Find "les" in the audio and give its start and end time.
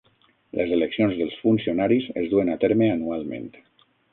0.59-0.71